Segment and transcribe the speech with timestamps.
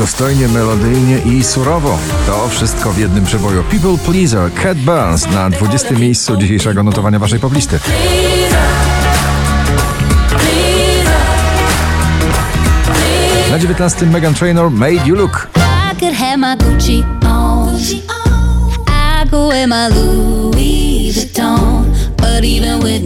[0.00, 1.98] Dostojnie, melodyjnie i surowo.
[2.26, 3.62] To wszystko w jednym przeboju.
[3.62, 5.94] People Pleaser, Cat Burns na 20.
[5.94, 7.78] miejscu dzisiejszego notowania waszej poblisty.
[13.50, 14.06] Na 19.
[14.06, 15.48] Megan Trainor, Made You Look.
[15.56, 17.76] I could have my Gucci on.
[18.88, 21.84] I go wear my Louis Vuitton.
[22.16, 22.99] But even with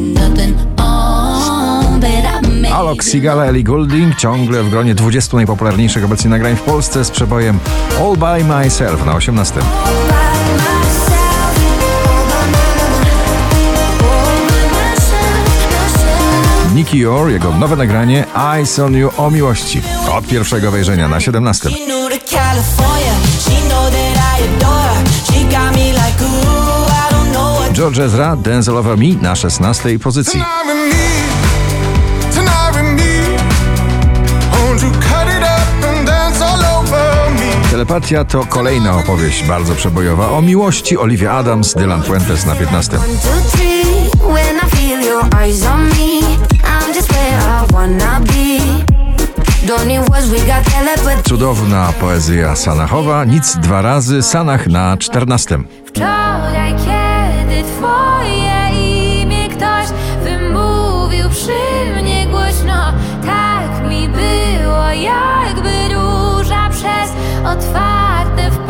[2.95, 7.59] Alok, Sigala, Ellie Goulding ciągle w gronie 20 najpopularniejszych obecnie nagrań w Polsce z przebojem
[8.01, 9.55] All By Myself na 18.
[9.55, 9.69] by myself.
[14.01, 16.75] All by myself.
[16.75, 18.25] Nicky Yor, jego nowe nagranie
[18.55, 19.83] Eyes on You o miłości.
[20.13, 21.71] Od pierwszego wejrzenia na 17.
[21.71, 23.15] She knew to California.
[23.41, 25.07] She know that I adore her.
[25.33, 27.73] She got me like ooh, I don't know what.
[27.73, 30.43] George Ezra, Dance Over Me na 16 pozycji.
[37.85, 42.97] Telepatia to kolejna opowieść bardzo przebojowa o miłości Olivia Adams, Dylan Fuentes na 15.
[42.97, 44.33] One, two, three.
[44.35, 46.21] When I feel your eyes on me,
[46.63, 48.59] I'm just where I wanna be.
[49.67, 51.31] Don't need words, we got telepathy.
[51.31, 55.59] Cudowna poezja Sanachowa, nic dwa razy, Sanach na 14.
[55.87, 57.65] Wczoraj, kiedy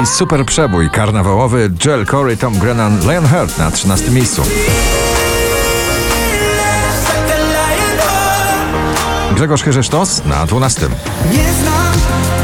[0.04, 4.42] I super przebój karnawałowy Joel Corey, Tom Grennan, Lionheart na 13 miejscu.
[9.34, 10.86] Grzegorz Chyrzesztos na 12.
[11.32, 11.94] Nie znam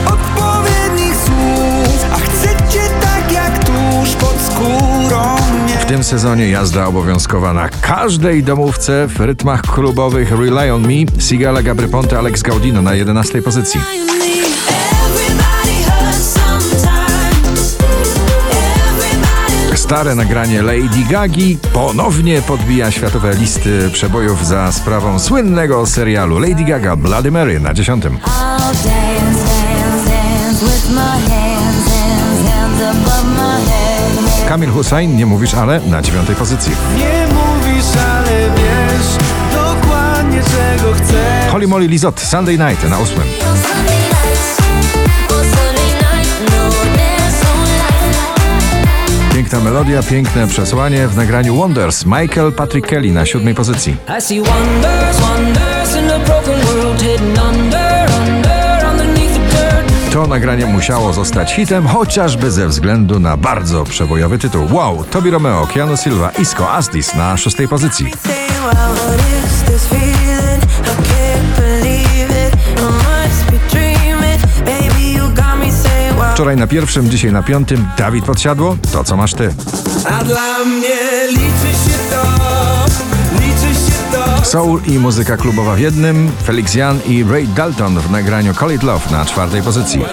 [0.06, 5.75] odpowiednich słów, a chcecie tak jak tuż pod skórą mnie.
[5.75, 11.62] W tym sezonie jazda obowiązkowa na każdej domówce w rytmach klubowych Rely on Me, Sigala
[11.62, 13.81] Gabry Ponte, Alex Gaudino na 11 pozycji.
[19.91, 26.97] Stare nagranie Lady Gagi ponownie podbija światowe listy przebojów za sprawą słynnego serialu Lady Gaga
[26.97, 28.04] Bloody Mary na 10.
[28.04, 28.25] I'll dance,
[28.84, 34.48] dance, dance with my hands, hands, hands above my head.
[34.48, 36.72] Kamil Hussein, nie mówisz ale, na 9 pozycji.
[36.97, 39.06] Nie mówisz, ale wiesz
[39.54, 41.48] dokładnie czego chcę.
[41.53, 43.22] Holly Molly Lizot, Sunday Night na 8.
[49.80, 52.06] melodia, piękne przesłanie w nagraniu Wonders.
[52.06, 53.96] Michael Patrick Kelly na 7 pozycji.
[60.12, 64.66] To nagranie musiało zostać hitem, chociażby ze względu na bardzo przebojowy tytuł.
[64.72, 68.10] Wow, Tobi Romeo, Keanu Silva, Isco Astis na 6 pozycji.
[76.41, 77.89] Wczoraj na pierwszym, dzisiaj na piątym.
[77.99, 79.55] Dawid Podsiadło, to co masz ty.
[80.11, 80.97] A dla mnie
[81.28, 82.23] liczy się to,
[83.33, 84.45] liczy się to.
[84.45, 88.83] Soul i muzyka klubowa w jednym, Felix Jan i Ray Dalton w nagraniu Call It
[88.83, 90.05] Love na czwartej pozycji.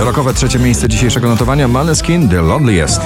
[0.00, 3.00] Rokowe trzecie miejsce dzisiejszego notowania Maneskin The Loneliest.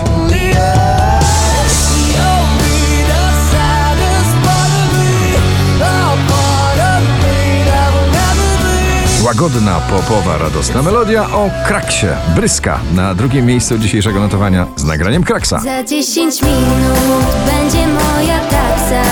[9.27, 15.59] Łagodna, popowa, radosna melodia o kraksie, bryska na drugim miejscu dzisiejszego notowania z nagraniem kraksa.
[15.59, 19.03] Za 10 minut będzie moja taksa.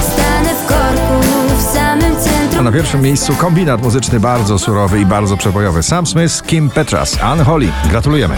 [0.00, 2.64] Stanę w korku w samym A centrum.
[2.64, 7.44] na pierwszym miejscu kombinat muzyczny bardzo surowy i bardzo przebojowy Sam Smith, Kim Petras, Anne
[7.44, 7.68] Holly.
[7.90, 8.36] Gratulujemy.